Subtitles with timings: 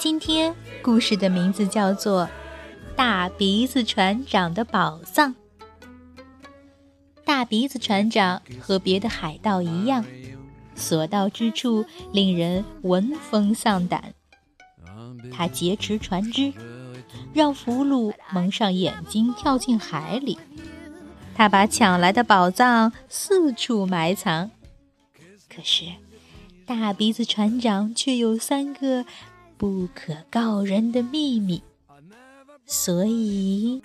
[0.00, 2.24] 今天故事的名字叫做
[2.96, 5.34] 《大鼻子船长的宝藏》。
[7.22, 10.02] 大鼻子船长和别的海盗一样，
[10.74, 14.14] 所到之处令人闻风丧胆。
[15.30, 16.50] 他劫持船只，
[17.34, 20.38] 让俘虏蒙上眼睛跳进海里。
[21.34, 24.50] 他把抢来的宝藏四处埋藏。
[25.54, 25.84] 可是，
[26.64, 29.04] 大鼻子船长却有三个。
[29.60, 31.62] 不可告人的秘密，
[32.64, 33.82] 所以。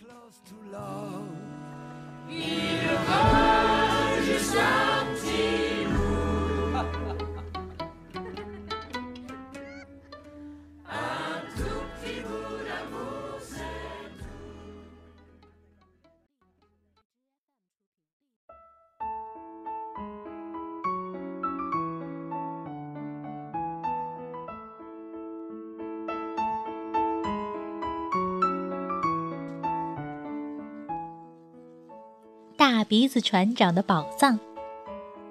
[32.67, 34.39] 大鼻子船长的宝藏，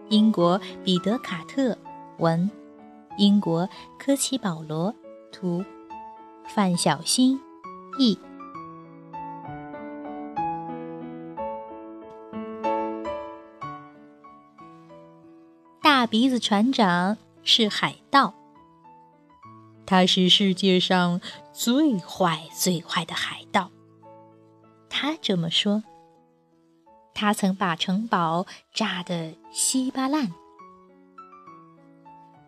[0.08, 1.76] 英国彼得·卡特
[2.18, 2.48] 文，
[3.18, 3.68] 英国
[3.98, 4.94] 科奇·保罗
[5.32, 5.64] 图，
[6.46, 7.40] 范小新
[7.98, 8.16] 译。
[15.82, 18.32] 大鼻子船长是海盗，
[19.84, 21.20] 他是世界上
[21.52, 23.72] 最坏最坏的海盗。
[24.88, 25.82] 他这么说。
[27.14, 30.32] 他曾把城堡炸得稀巴烂，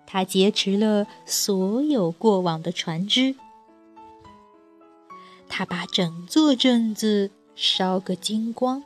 [0.06, 3.37] 他劫持了所有过往的船只，
[5.49, 8.82] 他把整座镇子烧个精光，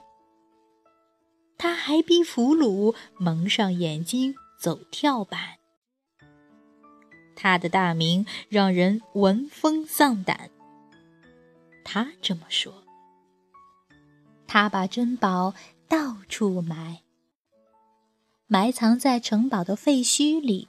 [1.57, 5.57] 他还逼俘虏蒙上眼睛走跳板。
[7.35, 10.51] 他的大名让人闻风丧胆。
[11.83, 12.85] 他这么说。
[14.53, 15.55] 他把珍宝
[15.89, 17.03] 到处埋，
[18.49, 20.69] 埋藏在城堡的废墟里，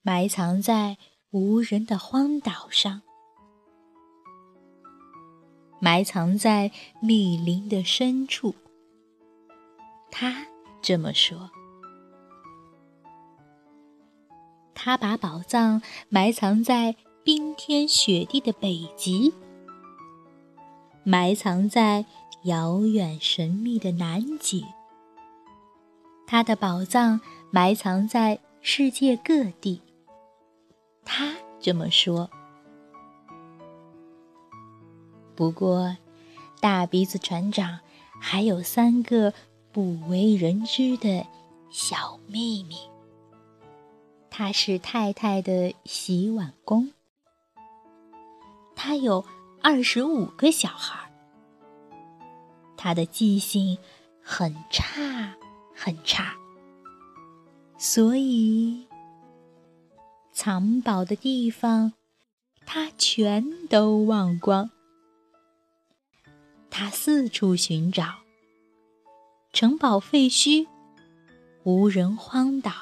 [0.00, 0.98] 埋藏在
[1.30, 3.02] 无人的荒岛上，
[5.80, 8.56] 埋藏在密林的深处。
[10.10, 10.44] 他
[10.82, 11.48] 这么说。
[14.74, 19.32] 他把宝藏埋藏在冰天雪地的北极。
[21.04, 22.04] 埋藏在
[22.44, 24.64] 遥远神秘的南极，
[26.28, 27.20] 他的宝藏
[27.50, 29.82] 埋藏在世界各地。
[31.04, 32.30] 他这么说。
[35.34, 35.96] 不过，
[36.60, 37.80] 大鼻子船长
[38.20, 39.34] 还有三个
[39.72, 41.26] 不为人知的
[41.68, 42.76] 小秘密。
[44.30, 46.92] 他是太太的洗碗工。
[48.76, 49.24] 他有。
[49.64, 51.08] 二十五个小孩，
[52.76, 53.78] 他的记性
[54.20, 55.36] 很差
[55.72, 56.34] 很差，
[57.78, 58.88] 所以
[60.32, 61.92] 藏宝的地方
[62.66, 64.68] 他全都忘光。
[66.68, 68.16] 他四处寻找，
[69.52, 70.66] 城堡废墟、
[71.62, 72.72] 无人荒岛、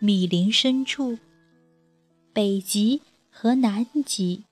[0.00, 1.18] 密林深处、
[2.32, 4.44] 北极和南极。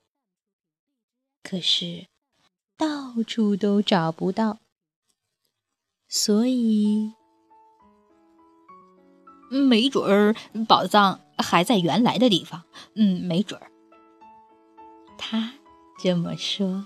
[1.43, 2.07] 可是，
[2.77, 4.59] 到处都找不到，
[6.07, 7.11] 所以，
[9.49, 10.35] 没准儿
[10.67, 12.63] 宝藏还在原来的地方。
[12.95, 13.71] 嗯，没准儿。
[15.17, 15.53] 他
[16.01, 16.85] 这么说。